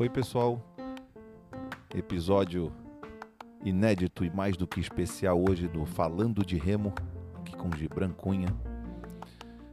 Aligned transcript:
Oi, 0.00 0.08
pessoal. 0.08 0.62
Episódio 1.92 2.72
inédito 3.64 4.24
e 4.24 4.30
mais 4.30 4.56
do 4.56 4.64
que 4.64 4.78
especial 4.78 5.42
hoje 5.42 5.66
do 5.66 5.84
Falando 5.84 6.46
de 6.46 6.56
Remo, 6.56 6.92
aqui 7.34 7.56
com 7.56 7.68
Gibran 7.76 8.12
Cunha. 8.12 8.46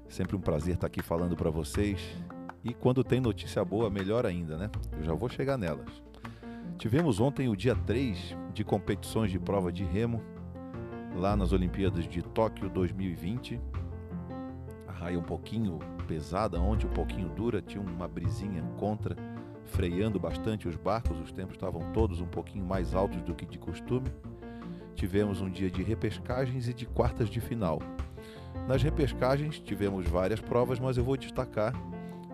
Sempre 0.09 0.35
um 0.35 0.41
prazer 0.41 0.73
estar 0.73 0.87
aqui 0.87 1.03
falando 1.03 1.35
para 1.35 1.51
vocês. 1.51 2.01
E 2.63 2.73
quando 2.73 3.03
tem 3.03 3.21
notícia 3.21 3.63
boa, 3.63 3.87
melhor 3.87 4.25
ainda, 4.25 4.57
né? 4.57 4.71
Eu 4.97 5.03
já 5.03 5.13
vou 5.13 5.29
chegar 5.29 5.59
nelas. 5.59 6.01
Tivemos 6.79 7.19
ontem 7.19 7.47
o 7.47 7.55
dia 7.55 7.75
3 7.75 8.35
de 8.51 8.63
competições 8.63 9.29
de 9.29 9.37
prova 9.37 9.71
de 9.71 9.83
remo, 9.83 10.23
lá 11.15 11.37
nas 11.37 11.51
Olimpíadas 11.51 12.07
de 12.07 12.23
Tóquio 12.23 12.67
2020. 12.67 13.61
A 14.87 14.91
raia 14.91 15.19
um 15.19 15.23
pouquinho 15.23 15.77
pesada, 16.07 16.59
ontem 16.59 16.87
um 16.87 16.93
pouquinho 16.93 17.29
dura, 17.29 17.61
tinha 17.61 17.79
uma 17.79 18.07
brisinha 18.07 18.63
contra 18.79 19.15
freando 19.65 20.19
bastante 20.19 20.67
os 20.67 20.75
barcos, 20.75 21.19
os 21.19 21.31
tempos 21.31 21.55
estavam 21.55 21.91
todos 21.91 22.21
um 22.21 22.27
pouquinho 22.27 22.65
mais 22.65 22.93
altos 22.93 23.21
do 23.21 23.33
que 23.33 23.45
de 23.45 23.57
costume. 23.57 24.07
Tivemos 24.95 25.41
um 25.41 25.49
dia 25.49 25.69
de 25.69 25.83
repescagens 25.83 26.67
e 26.67 26.73
de 26.73 26.85
quartas 26.85 27.29
de 27.29 27.41
final. 27.41 27.79
Nas 28.67 28.81
repescagens 28.81 29.59
tivemos 29.59 30.07
várias 30.07 30.39
provas, 30.39 30.79
mas 30.79 30.97
eu 30.97 31.03
vou 31.03 31.17
destacar 31.17 31.73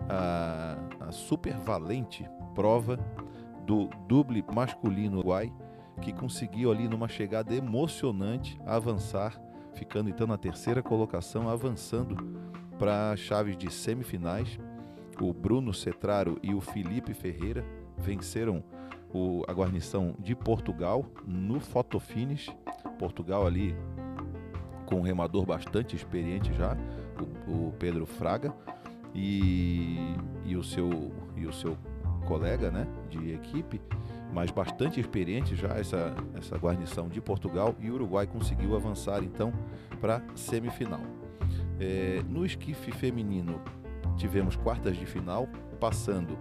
a, 0.08 0.76
a 1.00 1.12
super 1.12 1.54
valente 1.58 2.24
prova 2.54 2.98
do 3.66 3.88
duble 4.06 4.44
masculino 4.52 5.18
Uruguai, 5.18 5.52
que 6.00 6.12
conseguiu 6.12 6.70
ali 6.70 6.88
numa 6.88 7.08
chegada 7.08 7.54
emocionante 7.54 8.58
avançar, 8.64 9.40
ficando 9.74 10.08
então 10.08 10.26
na 10.26 10.36
terceira 10.36 10.82
colocação, 10.82 11.48
avançando 11.48 12.16
para 12.78 13.16
chaves 13.16 13.56
de 13.56 13.70
semifinais 13.70 14.58
o 15.20 15.32
Bruno 15.32 15.72
Cetraro 15.72 16.38
e 16.42 16.54
o 16.54 16.60
Felipe 16.60 17.14
Ferreira 17.14 17.64
venceram 17.98 18.62
o, 19.12 19.42
a 19.46 19.52
guarnição 19.52 20.14
de 20.18 20.34
Portugal 20.34 21.04
no 21.26 21.60
fotofinish. 21.60 22.50
Portugal 22.98 23.46
ali 23.46 23.74
com 24.86 24.96
um 24.96 25.02
remador 25.02 25.46
bastante 25.46 25.96
experiente 25.96 26.52
já, 26.52 26.76
o, 27.48 27.68
o 27.68 27.72
Pedro 27.78 28.04
Fraga 28.04 28.54
e, 29.14 29.96
e, 30.44 30.56
o 30.56 30.62
seu, 30.62 31.12
e 31.36 31.46
o 31.46 31.52
seu 31.52 31.76
colega 32.26 32.70
né, 32.70 32.86
de 33.08 33.32
equipe, 33.32 33.80
mas 34.32 34.50
bastante 34.50 35.00
experiente 35.00 35.56
já 35.56 35.68
essa, 35.70 36.14
essa 36.34 36.56
guarnição 36.56 37.08
de 37.08 37.20
Portugal 37.20 37.74
e 37.80 37.90
o 37.90 37.94
Uruguai 37.94 38.26
conseguiu 38.26 38.76
avançar 38.76 39.22
então 39.22 39.52
para 40.00 40.22
semifinal. 40.34 41.00
É, 41.80 42.22
no 42.28 42.44
esquife 42.44 42.92
feminino, 42.92 43.60
tivemos 44.16 44.56
quartas 44.56 44.96
de 44.96 45.06
final, 45.06 45.48
passando 45.80 46.38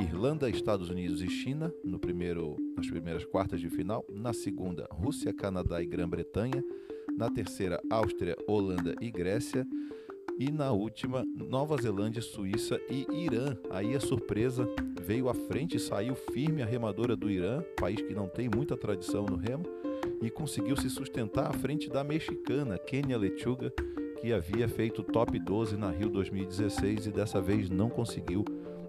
Irlanda, 0.00 0.48
Estados 0.48 0.88
Unidos 0.88 1.22
e 1.22 1.28
China 1.28 1.72
no 1.84 1.98
primeiro, 1.98 2.56
nas 2.76 2.88
primeiras 2.88 3.24
quartas 3.24 3.60
de 3.60 3.68
final, 3.68 4.04
na 4.08 4.32
segunda 4.32 4.86
Rússia, 4.90 5.32
Canadá 5.32 5.82
e 5.82 5.86
Grã-Bretanha, 5.86 6.62
na 7.16 7.30
terceira 7.30 7.80
Áustria, 7.90 8.36
Holanda 8.46 8.94
e 9.00 9.10
Grécia 9.10 9.66
e 10.38 10.50
na 10.50 10.72
última 10.72 11.24
Nova 11.24 11.76
Zelândia, 11.80 12.22
Suíça 12.22 12.80
e 12.90 13.06
Irã. 13.12 13.56
Aí 13.70 13.94
a 13.94 14.00
surpresa 14.00 14.68
veio 15.00 15.28
à 15.28 15.34
frente, 15.34 15.78
saiu 15.78 16.14
firme 16.14 16.62
a 16.62 16.66
remadora 16.66 17.14
do 17.14 17.30
Irã, 17.30 17.62
país 17.78 18.00
que 18.00 18.14
não 18.14 18.28
tem 18.28 18.48
muita 18.48 18.76
tradição 18.76 19.26
no 19.26 19.36
remo, 19.36 19.64
e 20.20 20.30
conseguiu 20.30 20.76
se 20.76 20.90
sustentar 20.90 21.50
à 21.50 21.52
frente 21.52 21.88
da 21.88 22.02
mexicana 22.02 22.78
Kenia 22.78 23.18
Lechuga, 23.18 23.72
que 24.24 24.32
havia 24.32 24.66
feito 24.66 25.02
top 25.02 25.38
12 25.38 25.76
na 25.76 25.90
Rio 25.90 26.08
2016 26.08 27.08
e 27.08 27.10
dessa 27.10 27.42
vez 27.42 27.68
não 27.68 27.90
conseguiu 27.90 28.42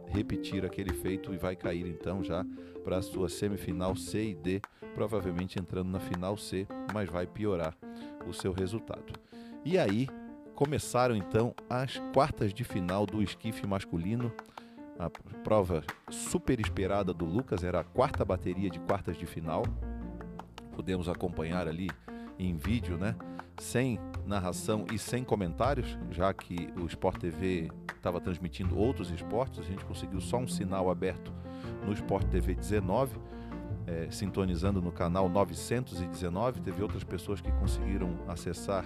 repetir 0.07 0.63
aquele 0.63 0.93
feito 0.93 1.33
e 1.33 1.37
vai 1.37 1.57
cair 1.57 1.85
então 1.85 2.23
já 2.23 2.45
para 2.85 2.99
a 2.99 3.01
sua 3.01 3.27
semifinal 3.27 3.97
C 3.97 4.29
e 4.29 4.33
D, 4.33 4.61
provavelmente 4.93 5.59
entrando 5.59 5.89
na 5.89 5.99
final 5.99 6.37
C, 6.37 6.65
mas 6.93 7.09
vai 7.09 7.27
piorar 7.27 7.75
o 8.25 8.31
seu 8.31 8.53
resultado. 8.53 9.11
E 9.65 9.77
aí 9.77 10.07
começaram 10.55 11.17
então 11.17 11.53
as 11.69 12.01
quartas 12.13 12.53
de 12.53 12.63
final 12.63 13.05
do 13.05 13.21
esquife 13.21 13.67
masculino. 13.67 14.31
A 14.97 15.09
prova 15.09 15.83
super 16.09 16.61
esperada 16.61 17.13
do 17.13 17.25
Lucas 17.25 17.61
era 17.61 17.81
a 17.81 17.83
quarta 17.83 18.23
bateria 18.23 18.69
de 18.69 18.79
quartas 18.79 19.17
de 19.17 19.25
final. 19.25 19.63
Podemos 20.73 21.09
acompanhar 21.09 21.67
ali 21.67 21.89
em 22.37 22.55
vídeo, 22.55 22.97
né? 22.97 23.15
Sem 23.57 23.99
narração 24.25 24.85
e 24.91 24.97
sem 24.97 25.23
comentários, 25.23 25.97
já 26.11 26.33
que 26.33 26.69
o 26.77 26.85
Sport 26.85 27.19
TV 27.19 27.71
estava 27.95 28.19
transmitindo 28.19 28.77
outros 28.77 29.09
esportes, 29.09 29.59
a 29.59 29.63
gente 29.63 29.83
conseguiu 29.85 30.19
só 30.19 30.37
um 30.37 30.47
sinal 30.47 30.89
aberto 30.89 31.31
no 31.85 31.93
Sport 31.93 32.27
TV 32.27 32.55
19, 32.55 33.17
é, 33.87 34.07
sintonizando 34.11 34.81
no 34.81 34.91
canal 34.91 35.29
919. 35.29 36.61
Teve 36.61 36.81
outras 36.81 37.03
pessoas 37.03 37.39
que 37.39 37.51
conseguiram 37.53 38.17
acessar 38.27 38.85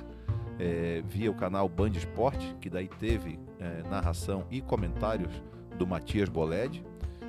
é, 0.60 1.02
via 1.08 1.32
o 1.32 1.34
canal 1.34 1.68
Band 1.68 1.92
Esporte, 1.92 2.56
que 2.60 2.70
daí 2.70 2.88
teve 2.88 3.40
é, 3.60 3.82
narração 3.90 4.46
e 4.52 4.62
comentários 4.62 5.32
do 5.78 5.88
Matias 5.88 6.28
Boled, 6.28 6.84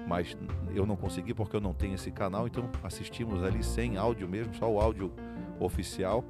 mas 0.07 0.37
eu 0.75 0.85
não 0.85 0.97
consegui 0.97 1.33
porque 1.33 1.55
eu 1.55 1.61
não 1.61 1.73
tenho 1.73 1.95
esse 1.95 2.11
canal, 2.11 2.47
então 2.49 2.69
assistimos 2.83 3.43
ali 3.45 3.63
sem 3.63 3.97
áudio 3.97 4.29
mesmo, 4.29 4.53
só 4.55 4.69
o 4.69 4.81
áudio 4.81 5.13
oficial 5.61 6.25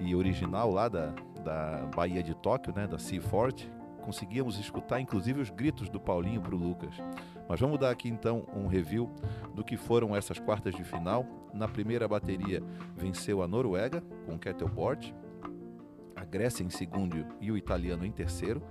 e 0.00 0.14
original 0.14 0.70
lá 0.70 0.88
da, 0.88 1.12
da 1.44 1.86
Bahia 1.94 2.22
de 2.22 2.34
Tóquio, 2.34 2.72
né, 2.74 2.86
da 2.86 2.98
Seafort, 2.98 3.68
conseguíamos 4.00 4.58
escutar 4.58 5.00
inclusive 5.00 5.40
os 5.40 5.50
gritos 5.50 5.90
do 5.90 6.00
Paulinho 6.00 6.40
para 6.40 6.54
o 6.54 6.58
Lucas. 6.58 6.94
Mas 7.48 7.60
vamos 7.60 7.78
dar 7.78 7.90
aqui 7.90 8.08
então 8.08 8.46
um 8.54 8.66
review 8.66 9.10
do 9.54 9.64
que 9.64 9.76
foram 9.76 10.14
essas 10.14 10.38
quartas 10.38 10.74
de 10.74 10.84
final. 10.84 11.26
Na 11.52 11.66
primeira 11.66 12.06
bateria 12.06 12.62
venceu 12.96 13.42
a 13.42 13.48
Noruega 13.48 14.02
com 14.24 14.34
o 14.34 14.38
kettleboard, 14.38 15.14
a 16.14 16.24
Grécia 16.24 16.64
em 16.64 16.70
segundo 16.70 17.26
e 17.40 17.50
o 17.50 17.56
italiano 17.56 18.04
em 18.04 18.12
terceiro. 18.12 18.62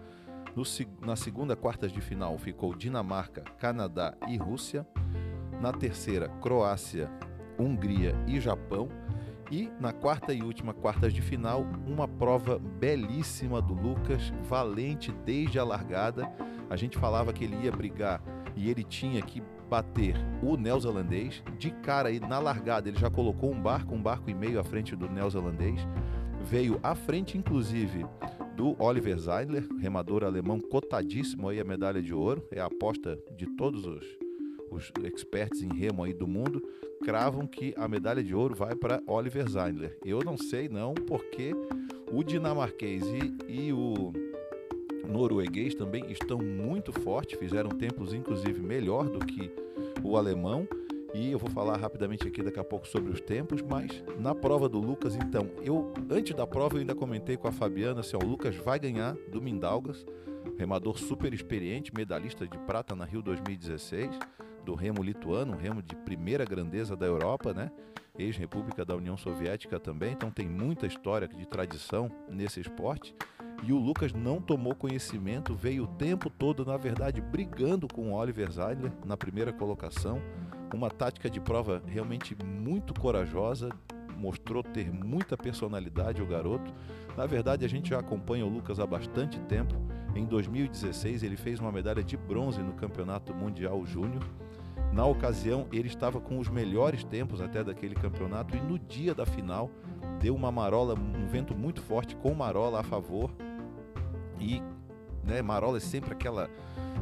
No, 0.55 0.63
na 1.05 1.15
segunda 1.15 1.55
quartas 1.55 1.91
de 1.91 2.01
final 2.01 2.35
ficou 2.37 2.73
Dinamarca, 2.75 3.41
Canadá 3.59 4.15
e 4.27 4.37
Rússia. 4.37 4.87
Na 5.61 5.71
terceira, 5.71 6.29
Croácia, 6.41 7.11
Hungria 7.59 8.15
e 8.27 8.39
Japão. 8.39 8.89
E 9.49 9.69
na 9.79 9.93
quarta 9.93 10.33
e 10.33 10.41
última 10.41 10.73
quartas 10.73 11.13
de 11.13 11.21
final, 11.21 11.65
uma 11.85 12.07
prova 12.07 12.59
belíssima 12.59 13.61
do 13.61 13.73
Lucas, 13.73 14.33
valente 14.43 15.11
desde 15.25 15.57
a 15.57 15.63
largada. 15.63 16.29
A 16.69 16.75
gente 16.75 16.97
falava 16.97 17.31
que 17.31 17.45
ele 17.45 17.55
ia 17.63 17.71
brigar 17.71 18.21
e 18.55 18.69
ele 18.69 18.83
tinha 18.83 19.21
que 19.21 19.41
bater 19.69 20.15
o 20.41 20.57
neozelandês. 20.57 21.41
De 21.57 21.71
cara 21.71 22.09
aí 22.09 22.19
na 22.19 22.39
largada, 22.39 22.89
ele 22.89 22.99
já 22.99 23.09
colocou 23.09 23.51
um 23.51 23.61
barco, 23.61 23.95
um 23.95 24.01
barco 24.01 24.29
e 24.29 24.33
meio 24.33 24.59
à 24.59 24.63
frente 24.63 24.95
do 24.95 25.09
neozelandês. 25.09 25.79
Veio 26.43 26.79
à 26.83 26.93
frente, 26.93 27.37
inclusive, 27.37 28.05
do 28.55 28.75
Oliver 28.81 29.17
Zeidler, 29.17 29.67
remador 29.79 30.23
alemão 30.23 30.59
cotadíssimo 30.59 31.47
aí 31.47 31.59
a 31.59 31.63
medalha 31.63 32.01
de 32.01 32.13
ouro. 32.13 32.45
É 32.51 32.59
a 32.59 32.65
aposta 32.65 33.17
de 33.37 33.45
todos 33.55 33.85
os 33.85 34.26
os 34.69 34.91
experts 35.03 35.61
em 35.61 35.73
remo 35.73 36.03
aí 36.03 36.13
do 36.13 36.27
mundo 36.27 36.61
cravam 37.03 37.45
que 37.47 37.73
a 37.77 37.87
medalha 37.87 38.23
de 38.23 38.33
ouro 38.33 38.55
vai 38.55 38.75
para 38.75 39.01
Oliver 39.07 39.47
Zeidler. 39.49 39.97
Eu 40.03 40.19
não 40.23 40.37
sei 40.37 40.67
não, 40.67 40.93
porque 40.93 41.53
o 42.11 42.23
dinamarquês 42.23 43.03
e, 43.03 43.67
e 43.67 43.73
o 43.73 44.11
norueguês 45.07 45.73
também 45.73 46.11
estão 46.11 46.37
muito 46.37 46.91
fortes, 46.91 47.39
fizeram 47.39 47.69
tempos 47.69 48.13
inclusive 48.13 48.61
melhor 48.61 49.09
do 49.09 49.19
que 49.19 49.51
o 50.03 50.17
alemão. 50.17 50.67
E 51.13 51.31
eu 51.31 51.39
vou 51.39 51.49
falar 51.49 51.77
rapidamente 51.77 52.27
aqui 52.27 52.43
daqui 52.43 52.59
a 52.59 52.63
pouco 52.63 52.87
sobre 52.87 53.11
os 53.11 53.21
tempos, 53.21 53.61
mas 53.61 54.03
na 54.19 54.35
prova 54.35 54.67
do 54.67 54.79
Lucas, 54.79 55.15
então, 55.15 55.49
eu 55.63 55.91
antes 56.11 56.35
da 56.35 56.45
prova 56.45 56.75
eu 56.75 56.81
ainda 56.81 56.93
comentei 56.93 57.37
com 57.37 57.47
a 57.47 57.51
Fabiana 57.51 58.01
assim, 58.01 58.17
o 58.17 58.25
Lucas 58.25 58.55
vai 58.57 58.77
ganhar 58.77 59.15
do 59.31 59.41
Mindaugas, 59.41 60.05
remador 60.57 60.97
super 60.99 61.33
experiente, 61.33 61.93
medalhista 61.95 62.45
de 62.45 62.57
prata 62.59 62.95
na 62.95 63.05
Rio 63.05 63.21
2016 63.21 64.19
do 64.67 64.75
remo 64.75 65.01
lituano, 65.01 65.53
um 65.53 65.57
remo 65.57 65.81
de 65.81 65.95
primeira 65.95 66.43
grandeza 66.43 66.93
da 66.93 67.05
Europa, 67.05 67.53
né? 67.53 67.71
Ex-república 68.19 68.83
da 68.83 68.97
União 68.97 69.15
Soviética 69.15 69.79
também, 69.79 70.11
então 70.11 70.29
tem 70.29 70.45
muita 70.45 70.85
história 70.85 71.25
de 71.25 71.47
tradição 71.47 72.11
nesse 72.27 72.59
esporte. 72.59 73.15
E 73.63 73.71
o 73.71 73.77
Lucas 73.77 74.11
não 74.11 74.41
tomou 74.41 74.75
conhecimento, 74.75 75.55
veio 75.55 75.85
o 75.85 75.87
tempo 75.87 76.29
todo, 76.29 76.65
na 76.65 76.75
verdade, 76.75 77.21
brigando 77.21 77.87
com 77.87 78.11
o 78.11 78.13
Oliver 78.13 78.51
Zeidler 78.51 78.91
na 79.05 79.15
primeira 79.15 79.53
colocação. 79.53 80.21
Uma 80.73 80.89
tática 80.89 81.29
de 81.29 81.39
prova 81.39 81.81
realmente 81.87 82.35
muito 82.43 82.93
corajosa, 82.99 83.69
mostrou 84.17 84.63
ter 84.63 84.91
muita 84.91 85.37
personalidade 85.37 86.21
o 86.21 86.25
garoto. 86.25 86.73
Na 87.15 87.25
verdade, 87.25 87.63
a 87.63 87.69
gente 87.69 87.89
já 87.89 87.99
acompanha 87.99 88.45
o 88.45 88.49
Lucas 88.49 88.79
há 88.79 88.85
bastante 88.85 89.39
tempo. 89.41 89.75
Em 90.15 90.25
2016, 90.25 91.23
ele 91.23 91.37
fez 91.37 91.59
uma 91.59 91.71
medalha 91.71 92.03
de 92.03 92.17
bronze 92.17 92.61
no 92.61 92.73
Campeonato 92.73 93.33
Mundial 93.33 93.85
Júnior. 93.85 94.23
Na 94.91 95.05
ocasião, 95.05 95.67
ele 95.71 95.87
estava 95.87 96.19
com 96.19 96.39
os 96.39 96.49
melhores 96.49 97.03
tempos 97.03 97.41
até 97.41 97.63
daquele 97.63 97.93
campeonato 97.93 98.55
e 98.55 98.59
no 98.59 98.79
dia 98.79 99.13
da 99.13 99.25
final 99.25 99.69
deu 100.19 100.33
uma 100.33 100.51
marola, 100.51 100.95
um 100.95 101.27
vento 101.27 101.55
muito 101.55 101.81
forte 101.81 102.15
com 102.15 102.33
marola 102.33 102.79
a 102.79 102.83
favor 102.83 103.29
e 104.39 104.61
né? 105.27 105.41
Marola 105.41 105.77
é 105.77 105.81
sempre 105.81 106.13
aquela, 106.13 106.47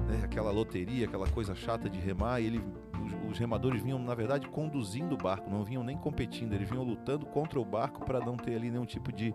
né, 0.07 0.21
aquela 0.23 0.51
loteria, 0.51 1.05
aquela 1.05 1.27
coisa 1.27 1.53
chata 1.53 1.87
de 1.87 1.99
remar, 1.99 2.41
e 2.41 2.47
ele, 2.47 2.63
os, 3.05 3.31
os, 3.31 3.37
remadores 3.37 3.81
vinham, 3.81 3.99
na 3.99 4.15
verdade, 4.15 4.47
conduzindo 4.47 5.15
o 5.15 5.17
barco, 5.17 5.49
não 5.49 5.63
vinham 5.63 5.83
nem 5.83 5.97
competindo, 5.97 6.53
eles 6.53 6.69
vinham 6.69 6.83
lutando 6.83 7.25
contra 7.25 7.59
o 7.59 7.65
barco 7.65 8.03
para 8.03 8.19
não 8.19 8.35
ter 8.35 8.55
ali 8.55 8.71
nenhum 8.71 8.85
tipo 8.85 9.11
de, 9.11 9.33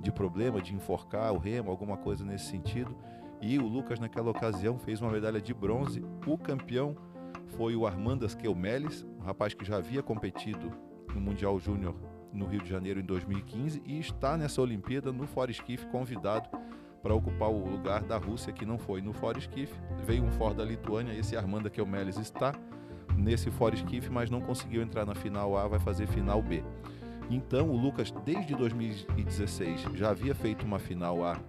de 0.00 0.10
problema, 0.10 0.60
de 0.60 0.74
enforcar 0.74 1.32
o 1.32 1.38
remo, 1.38 1.70
alguma 1.70 1.96
coisa 1.96 2.24
nesse 2.24 2.46
sentido. 2.46 2.96
E 3.40 3.58
o 3.58 3.66
Lucas, 3.66 3.98
naquela 3.98 4.30
ocasião, 4.30 4.78
fez 4.78 5.00
uma 5.00 5.10
medalha 5.10 5.40
de 5.40 5.54
bronze. 5.54 6.04
O 6.26 6.36
campeão 6.36 6.96
foi 7.56 7.74
o 7.74 7.86
Armandas 7.86 8.34
Kelmeles, 8.34 9.06
um 9.18 9.22
rapaz 9.22 9.54
que 9.54 9.64
já 9.64 9.76
havia 9.76 10.02
competido 10.02 10.70
no 11.14 11.20
Mundial 11.20 11.58
Júnior 11.58 11.94
no 12.32 12.46
Rio 12.46 12.62
de 12.62 12.68
Janeiro 12.68 13.00
em 13.00 13.04
2015 13.04 13.82
e 13.84 13.98
está 13.98 14.36
nessa 14.36 14.62
Olimpíada 14.62 15.10
no 15.10 15.26
Foreskiff 15.26 15.86
convidado 15.86 16.48
para 17.02 17.14
ocupar 17.14 17.48
o 17.48 17.66
lugar 17.66 18.02
da 18.02 18.18
Rússia 18.18 18.52
que 18.52 18.66
não 18.66 18.78
foi 18.78 19.00
no 19.00 19.12
Foreskiff. 19.12 19.72
Veio 20.04 20.22
um 20.22 20.30
Ford 20.32 20.56
da 20.56 20.64
Lituânia, 20.64 21.12
esse 21.12 21.36
Armanda 21.36 21.70
Kelmeles 21.70 22.18
está 22.18 22.54
nesse 23.20 23.50
Foreskiff, 23.50 24.10
mas 24.10 24.30
não 24.30 24.40
conseguiu 24.40 24.82
entrar 24.82 25.04
na 25.04 25.14
final 25.14 25.56
A, 25.56 25.68
vai 25.68 25.78
fazer 25.78 26.06
final 26.06 26.42
B. 26.42 26.62
Então 27.30 27.70
o 27.70 27.76
Lucas 27.76 28.10
desde 28.24 28.54
2016 28.56 29.82
já 29.94 30.10
havia 30.10 30.34
feito 30.34 30.64
uma 30.64 30.78
final 30.78 31.24
A 31.24 31.40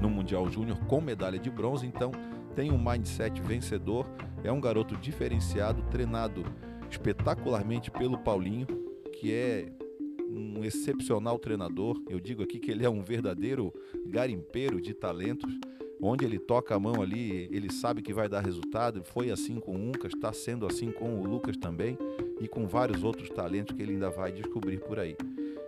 no 0.00 0.10
Mundial 0.10 0.48
Júnior 0.48 0.78
com 0.86 1.00
medalha 1.00 1.38
de 1.38 1.50
bronze, 1.50 1.86
então 1.86 2.10
tem 2.54 2.72
um 2.72 2.78
mindset 2.82 3.40
vencedor, 3.40 4.06
é 4.42 4.50
um 4.50 4.60
garoto 4.60 4.96
diferenciado, 4.96 5.82
treinado 5.90 6.44
espetacularmente 6.90 7.90
pelo 7.90 8.18
Paulinho, 8.18 8.66
que 9.12 9.32
é 9.32 9.70
um 10.28 10.64
excepcional 10.64 11.38
treinador. 11.38 12.00
Eu 12.08 12.18
digo 12.20 12.42
aqui 12.42 12.58
que 12.58 12.70
ele 12.70 12.84
é 12.84 12.90
um 12.90 13.02
verdadeiro 13.02 13.72
garimpeiro 14.06 14.80
de 14.80 14.94
talentos. 14.94 15.52
Onde 16.02 16.24
ele 16.24 16.38
toca 16.38 16.74
a 16.74 16.80
mão 16.80 17.02
ali, 17.02 17.48
ele 17.52 17.70
sabe 17.70 18.00
que 18.00 18.14
vai 18.14 18.28
dar 18.28 18.40
resultado. 18.40 19.02
Foi 19.04 19.30
assim 19.30 19.60
com 19.60 19.72
o 19.72 19.88
Uncas, 19.88 20.12
está 20.14 20.32
sendo 20.32 20.66
assim 20.66 20.90
com 20.90 21.20
o 21.20 21.26
Lucas 21.26 21.56
também 21.56 21.98
e 22.40 22.48
com 22.48 22.66
vários 22.66 23.04
outros 23.04 23.28
talentos 23.28 23.76
que 23.76 23.82
ele 23.82 23.92
ainda 23.92 24.08
vai 24.08 24.32
descobrir 24.32 24.80
por 24.80 24.98
aí. 24.98 25.16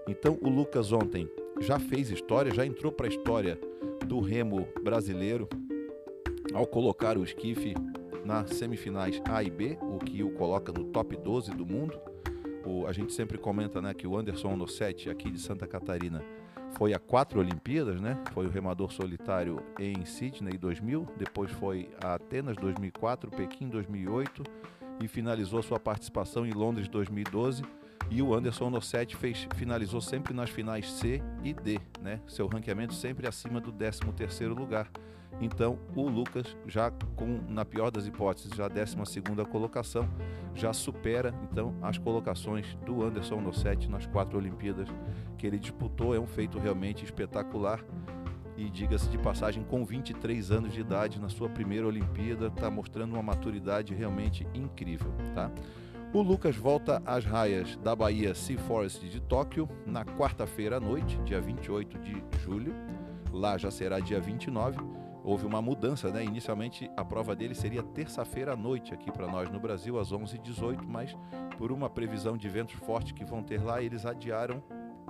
Então, 0.08 0.38
o 0.40 0.48
Lucas 0.48 0.90
ontem 0.90 1.28
já 1.60 1.78
fez 1.78 2.10
história, 2.10 2.52
já 2.52 2.64
entrou 2.64 2.90
para 2.90 3.06
a 3.06 3.08
história 3.08 3.58
do 4.06 4.20
remo 4.20 4.66
brasileiro 4.82 5.48
ao 6.54 6.66
colocar 6.66 7.16
o 7.16 7.24
esquife 7.24 7.74
nas 8.24 8.50
semifinais 8.50 9.20
A 9.28 9.42
e 9.42 9.50
B, 9.50 9.78
o 9.80 9.98
que 9.98 10.22
o 10.22 10.30
coloca 10.30 10.72
no 10.72 10.84
top 10.84 11.16
12 11.16 11.52
do 11.52 11.66
mundo. 11.66 11.98
O, 12.64 12.86
a 12.86 12.92
gente 12.92 13.12
sempre 13.12 13.38
comenta 13.38 13.82
né, 13.82 13.92
que 13.92 14.06
o 14.06 14.16
Anderson 14.16 14.56
Nossetti, 14.56 15.10
aqui 15.10 15.30
de 15.30 15.40
Santa 15.40 15.66
Catarina, 15.66 16.24
foi 16.76 16.94
a 16.94 16.98
quatro 16.98 17.40
Olimpíadas, 17.40 18.00
né? 18.00 18.18
Foi 18.32 18.46
o 18.46 18.50
remador 18.50 18.92
solitário 18.92 19.62
em 19.78 20.04
Sydney 20.04 20.56
2000, 20.58 21.06
depois 21.16 21.50
foi 21.52 21.90
a 22.02 22.14
Atenas 22.14 22.56
2004, 22.56 23.30
Pequim 23.30 23.68
2008 23.68 24.42
e 25.00 25.08
finalizou 25.08 25.62
sua 25.62 25.80
participação 25.80 26.46
em 26.46 26.52
Londres 26.52 26.88
2012. 26.88 27.62
E 28.10 28.20
o 28.20 28.34
Anderson 28.34 28.68
Nossetti 28.70 29.16
fez, 29.16 29.48
finalizou 29.54 30.00
sempre 30.00 30.34
nas 30.34 30.50
finais 30.50 30.90
C 30.90 31.22
e 31.42 31.54
D, 31.54 31.80
né? 32.00 32.20
Seu 32.26 32.46
ranqueamento 32.46 32.94
sempre 32.94 33.26
acima 33.26 33.60
do 33.60 33.72
13º 33.72 34.56
lugar. 34.56 34.90
Então, 35.40 35.78
o 35.96 36.08
Lucas 36.08 36.56
já 36.66 36.90
com 37.16 37.40
na 37.48 37.64
pior 37.64 37.90
das 37.90 38.06
hipóteses, 38.06 38.52
já 38.54 38.66
a 38.66 38.68
12 38.68 38.96
colocação, 39.50 40.08
já 40.54 40.72
supera 40.72 41.34
então 41.50 41.74
as 41.80 41.98
colocações 41.98 42.76
do 42.84 43.02
Anderson 43.02 43.40
Nossetti 43.40 43.88
nas 43.88 44.06
quatro 44.06 44.38
Olimpíadas 44.38 44.88
que 45.38 45.46
ele 45.46 45.58
disputou. 45.58 46.14
É 46.14 46.20
um 46.20 46.26
feito 46.26 46.58
realmente 46.58 47.04
espetacular. 47.04 47.82
E 48.54 48.68
diga-se 48.68 49.08
de 49.08 49.16
passagem, 49.16 49.64
com 49.64 49.82
23 49.82 50.50
anos 50.50 50.74
de 50.74 50.80
idade 50.80 51.18
na 51.18 51.30
sua 51.30 51.48
primeira 51.48 51.86
Olimpíada, 51.86 52.48
está 52.48 52.70
mostrando 52.70 53.14
uma 53.14 53.22
maturidade 53.22 53.94
realmente 53.94 54.46
incrível, 54.54 55.10
tá? 55.34 55.50
O 56.12 56.20
Lucas 56.20 56.56
volta 56.56 57.02
às 57.06 57.24
raias 57.24 57.76
da 57.76 57.96
Bahia 57.96 58.34
Sea 58.34 58.58
Forest 58.58 59.08
de 59.08 59.20
Tóquio 59.20 59.68
na 59.86 60.04
quarta-feira 60.04 60.76
à 60.76 60.80
noite, 60.80 61.16
dia 61.24 61.40
28 61.40 61.98
de 61.98 62.22
julho. 62.42 62.74
Lá 63.32 63.56
já 63.56 63.70
será 63.70 63.98
dia 63.98 64.20
29 64.20 64.78
houve 65.24 65.46
uma 65.46 65.62
mudança, 65.62 66.10
né? 66.10 66.24
Inicialmente 66.24 66.90
a 66.96 67.04
prova 67.04 67.34
dele 67.34 67.54
seria 67.54 67.82
terça-feira 67.82 68.52
à 68.52 68.56
noite 68.56 68.92
aqui 68.92 69.10
para 69.10 69.26
nós 69.26 69.48
no 69.50 69.60
Brasil, 69.60 69.98
às 69.98 70.12
11h18, 70.12 70.84
mas 70.86 71.16
por 71.56 71.70
uma 71.70 71.88
previsão 71.88 72.36
de 72.36 72.48
ventos 72.48 72.74
fortes 72.74 73.12
que 73.12 73.24
vão 73.24 73.42
ter 73.42 73.62
lá, 73.62 73.82
eles 73.82 74.04
adiaram. 74.04 74.62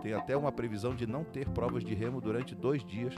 Tem 0.02 0.12
até 0.12 0.36
uma 0.36 0.52
previsão 0.52 0.94
de 0.94 1.06
não 1.06 1.24
ter 1.24 1.48
provas 1.48 1.84
de 1.84 1.94
remo 1.94 2.20
durante 2.20 2.54
dois 2.54 2.84
dias 2.84 3.14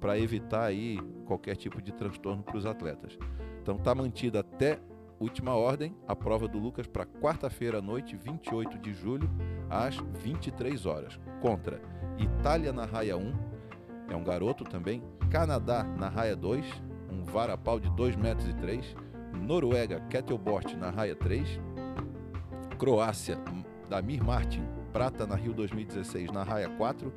para 0.00 0.18
evitar 0.18 0.64
aí 0.64 0.98
qualquer 1.26 1.56
tipo 1.56 1.80
de 1.80 1.92
transtorno 1.92 2.42
para 2.42 2.56
os 2.56 2.66
atletas. 2.66 3.16
Então 3.60 3.76
está 3.76 3.94
mantida 3.94 4.40
até 4.40 4.80
última 5.22 5.54
ordem 5.54 5.94
a 6.06 6.16
prova 6.16 6.48
do 6.48 6.58
Lucas 6.58 6.86
para 6.86 7.06
quarta-feira 7.06 7.78
à 7.78 7.82
noite, 7.82 8.16
28 8.16 8.78
de 8.78 8.92
julho, 8.92 9.30
às 9.70 9.96
23 9.96 10.84
horas, 10.84 11.18
contra 11.40 11.80
Itália 12.18 12.72
na 12.72 12.84
raia 12.84 13.16
1, 13.16 13.52
é 14.10 14.16
um 14.16 14.24
garoto 14.24 14.64
também, 14.64 15.02
Canadá 15.30 15.84
na 15.84 16.08
raia 16.08 16.34
2, 16.34 16.66
um 17.10 17.24
varapau 17.24 17.78
de 17.78 17.88
2 17.90 18.16
metros 18.16 18.48
e 18.48 18.52
3. 18.54 18.96
Noruega, 19.32 20.00
Kettlebort 20.10 20.74
na 20.74 20.90
raia 20.90 21.14
3. 21.14 21.60
Croácia, 22.78 23.38
Damir 23.88 24.22
Martin, 24.22 24.66
prata 24.92 25.26
na 25.26 25.36
Rio 25.36 25.54
2016 25.54 26.30
na 26.30 26.42
raia 26.42 26.68
4. 26.68 27.12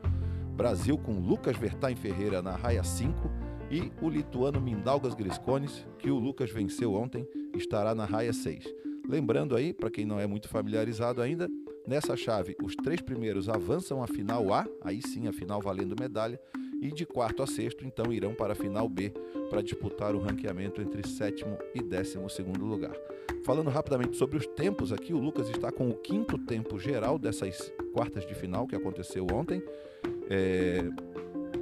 Brasil 0.56 0.98
com 0.98 1.20
Lucas 1.20 1.58
Vertain 1.58 1.96
Ferreira 1.96 2.42
na 2.42 2.56
raia 2.56 2.84
5 2.84 3.30
e 3.70 3.92
o 4.02 4.08
lituano 4.08 4.62
Mindaugas 4.62 5.16
Griscones, 5.16 5.86
que 5.98 6.10
o 6.10 6.18
Lucas 6.18 6.52
venceu 6.52 6.94
ontem, 6.94 7.28
estará 7.58 7.96
na 7.96 8.06
raia 8.06 8.34
6. 8.34 8.66
Lembrando 9.08 9.56
aí, 9.56 9.74
para 9.74 9.90
quem 9.90 10.06
não 10.06 10.20
é 10.20 10.26
muito 10.26 10.48
familiarizado 10.48 11.22
ainda, 11.22 11.50
nessa 11.88 12.16
chave 12.16 12.56
os 12.64 12.76
três 12.76 13.02
primeiros 13.02 13.48
avançam 13.48 14.02
à 14.02 14.08
final 14.08 14.54
A, 14.54 14.68
aí 14.82 15.02
sim 15.02 15.28
a 15.28 15.34
final 15.34 15.62
valendo 15.62 15.96
medalha, 16.00 16.40
e 16.82 16.92
de 16.92 17.06
quarto 17.06 17.42
a 17.42 17.48
sexto, 17.48 17.86
então, 17.86 18.12
irão 18.12 18.34
para 18.34 18.54
a 18.54 18.56
final 18.56 18.88
B 18.90 19.12
para 19.50 19.62
disputar 19.62 20.14
o 20.14 20.20
ranqueamento 20.20 20.82
entre 20.82 21.08
sétimo 21.08 21.58
e 21.74 21.82
décimo 21.82 22.30
segundo 22.30 22.66
lugar. 22.66 22.96
Falando 23.44 23.70
rapidamente 23.70 24.18
sobre 24.18 24.38
os 24.38 24.46
tempos 24.48 24.92
aqui, 24.92 25.14
o 25.14 25.20
Lucas 25.20 25.50
está 25.50 25.72
com 25.72 25.90
o 25.90 25.96
quinto 25.96 26.38
tempo 26.38 26.80
geral 26.80 27.18
dessas 27.18 27.72
quartas 27.94 28.26
de 28.26 28.34
final 28.34 28.68
que 28.68 28.76
aconteceu 28.76 29.26
ontem. 29.32 29.64
É, 30.30 30.84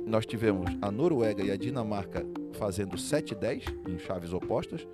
nós 0.05 0.25
tivemos 0.25 0.71
a 0.81 0.91
Noruega 0.91 1.43
e 1.43 1.51
a 1.51 1.57
Dinamarca 1.57 2.25
fazendo 2.53 2.95
7-10 2.95 3.63
em 3.87 3.99
chaves 3.99 4.33
opostas 4.33 4.87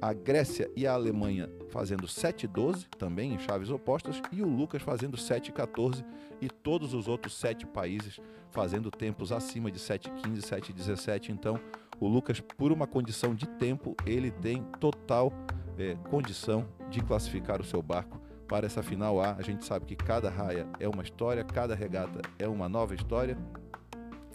a 0.00 0.12
Grécia 0.12 0.70
e 0.74 0.86
a 0.86 0.92
Alemanha 0.92 1.48
fazendo 1.68 2.06
7-12, 2.06 2.86
também 2.98 3.34
em 3.34 3.38
chaves 3.38 3.70
opostas, 3.70 4.20
e 4.32 4.42
o 4.42 4.48
Lucas 4.48 4.82
fazendo 4.82 5.16
7-14, 5.16 6.04
e 6.40 6.48
todos 6.48 6.94
os 6.94 7.06
outros 7.06 7.36
sete 7.36 7.66
países 7.66 8.18
fazendo 8.50 8.90
tempos 8.90 9.30
acima 9.30 9.70
de 9.70 9.78
7-15, 9.78 10.38
7-17. 10.38 11.28
Então, 11.28 11.60
o 12.00 12.08
Lucas, 12.08 12.40
por 12.40 12.72
uma 12.72 12.86
condição 12.86 13.34
de 13.34 13.46
tempo, 13.46 13.94
ele 14.06 14.30
tem 14.30 14.62
total 14.80 15.32
é, 15.78 15.94
condição 16.08 16.66
de 16.88 17.00
classificar 17.00 17.60
o 17.60 17.64
seu 17.64 17.82
barco 17.82 18.20
para 18.48 18.66
essa 18.66 18.82
final 18.82 19.20
A. 19.20 19.34
A 19.34 19.42
gente 19.42 19.64
sabe 19.64 19.84
que 19.84 19.94
cada 19.94 20.28
raia 20.28 20.66
é 20.80 20.88
uma 20.88 21.02
história, 21.02 21.44
cada 21.44 21.74
regata 21.74 22.20
é 22.38 22.48
uma 22.48 22.68
nova 22.68 22.94
história. 22.94 23.36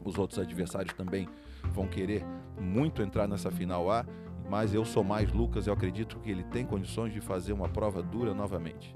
Os 0.05 0.17
outros 0.17 0.39
adversários 0.39 0.93
também 0.93 1.27
vão 1.73 1.87
querer 1.87 2.23
muito 2.57 3.01
entrar 3.01 3.27
nessa 3.27 3.51
final 3.51 3.91
A 3.91 4.05
mas 4.49 4.73
eu 4.73 4.85
sou 4.85 5.03
mais 5.03 5.31
Lucas, 5.31 5.67
eu 5.67 5.73
acredito 5.73 6.19
que 6.19 6.29
ele 6.29 6.43
tem 6.43 6.65
condições 6.65 7.13
de 7.13 7.21
fazer 7.21 7.53
uma 7.53 7.69
prova 7.69 8.01
dura 8.01 8.33
novamente. 8.33 8.93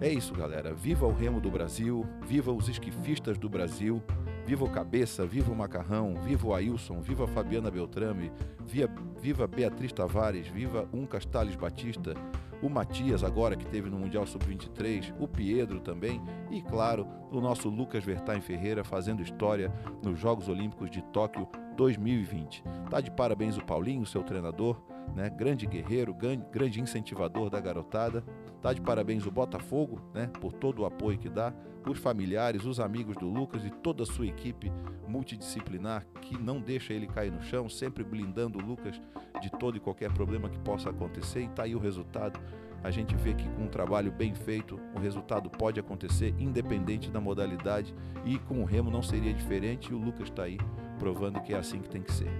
É 0.00 0.08
isso, 0.08 0.32
galera. 0.32 0.72
Viva 0.72 1.06
o 1.06 1.12
remo 1.12 1.40
do 1.40 1.50
Brasil, 1.50 2.06
viva 2.26 2.50
os 2.50 2.68
esquifistas 2.68 3.36
do 3.36 3.50
Brasil, 3.50 4.02
viva 4.46 4.64
o 4.64 4.70
Cabeça, 4.70 5.26
viva 5.26 5.52
o 5.52 5.54
Macarrão, 5.54 6.14
viva 6.24 6.48
o 6.48 6.54
Ailson, 6.54 7.02
viva 7.02 7.24
a 7.24 7.28
Fabiana 7.28 7.70
Beltrame, 7.70 8.32
via, 8.64 8.88
viva 9.20 9.46
Beatriz 9.46 9.92
Tavares, 9.92 10.48
viva 10.48 10.88
um 10.92 11.04
Castales 11.04 11.54
Batista, 11.54 12.14
o 12.62 12.68
Matias 12.68 13.22
agora 13.22 13.56
que 13.56 13.66
teve 13.66 13.90
no 13.90 13.98
Mundial 13.98 14.26
Sub-23, 14.26 15.14
o 15.18 15.28
Piedro 15.28 15.80
também 15.80 16.20
e, 16.50 16.60
claro, 16.62 17.06
o 17.30 17.40
nosso 17.40 17.68
Lucas 17.68 18.02
Vertain 18.02 18.40
Ferreira 18.40 18.82
fazendo 18.82 19.22
história 19.22 19.72
nos 20.02 20.18
Jogos 20.18 20.48
Olímpicos 20.48 20.90
de 20.90 21.02
Tóquio 21.04 21.46
2020. 21.80 22.62
Tá 22.90 23.00
de 23.00 23.10
parabéns 23.10 23.56
o 23.56 23.64
Paulinho, 23.64 24.04
seu 24.04 24.22
treinador, 24.22 24.78
né? 25.16 25.30
Grande 25.30 25.66
guerreiro, 25.66 26.14
grande 26.52 26.78
incentivador 26.78 27.48
da 27.48 27.58
garotada. 27.58 28.22
Tá 28.60 28.74
de 28.74 28.82
parabéns 28.82 29.24
o 29.24 29.30
Botafogo, 29.30 29.98
né? 30.12 30.26
Por 30.26 30.52
todo 30.52 30.82
o 30.82 30.84
apoio 30.84 31.16
que 31.16 31.30
dá, 31.30 31.54
os 31.88 31.98
familiares, 31.98 32.66
os 32.66 32.78
amigos 32.78 33.16
do 33.16 33.26
Lucas 33.26 33.64
e 33.64 33.70
toda 33.70 34.02
a 34.02 34.06
sua 34.06 34.26
equipe 34.26 34.70
multidisciplinar 35.08 36.06
que 36.20 36.36
não 36.36 36.60
deixa 36.60 36.92
ele 36.92 37.06
cair 37.06 37.32
no 37.32 37.40
chão, 37.42 37.66
sempre 37.66 38.04
blindando 38.04 38.58
o 38.58 38.62
Lucas 38.62 39.00
de 39.40 39.50
todo 39.50 39.78
e 39.78 39.80
qualquer 39.80 40.12
problema 40.12 40.50
que 40.50 40.58
possa 40.58 40.90
acontecer. 40.90 41.44
E 41.44 41.48
tá 41.48 41.62
aí 41.62 41.74
o 41.74 41.78
resultado. 41.78 42.38
A 42.84 42.90
gente 42.90 43.16
vê 43.16 43.32
que 43.32 43.48
com 43.48 43.62
um 43.62 43.68
trabalho 43.68 44.12
bem 44.12 44.34
feito, 44.34 44.78
o 44.94 45.00
resultado 45.00 45.48
pode 45.48 45.80
acontecer 45.80 46.34
independente 46.38 47.10
da 47.10 47.22
modalidade 47.22 47.94
e 48.26 48.38
com 48.38 48.60
o 48.60 48.66
remo 48.66 48.90
não 48.90 49.02
seria 49.02 49.32
diferente. 49.32 49.90
E 49.90 49.94
o 49.94 49.98
Lucas 49.98 50.28
está 50.28 50.42
aí 50.42 50.58
provando 51.00 51.40
que 51.40 51.54
é 51.54 51.56
assim 51.56 51.80
que 51.80 51.88
tem 51.88 52.02
que 52.02 52.12
ser. 52.12 52.30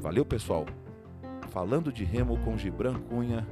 Valeu, 0.00 0.24
pessoal. 0.24 0.64
Falando 1.50 1.92
de 1.92 2.04
remo 2.04 2.42
com 2.42 2.56
Gibran 2.56 2.98
Cunha, 3.02 3.46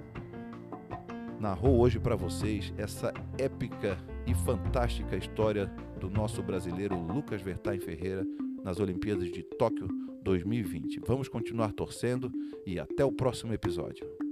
narrou 1.38 1.78
hoje 1.78 2.00
para 2.00 2.16
vocês 2.16 2.72
essa 2.78 3.12
épica 3.38 3.98
e 4.26 4.34
fantástica 4.34 5.14
história 5.14 5.66
do 6.00 6.08
nosso 6.08 6.42
brasileiro 6.42 6.98
Lucas 6.98 7.42
Vertain 7.42 7.78
Ferreira 7.78 8.26
nas 8.64 8.80
Olimpíadas 8.80 9.30
de 9.30 9.42
Tóquio 9.42 9.88
2020. 10.22 11.00
Vamos 11.06 11.28
continuar 11.28 11.72
torcendo 11.72 12.32
e 12.66 12.80
até 12.80 13.04
o 13.04 13.12
próximo 13.12 13.52
episódio. 13.52 14.25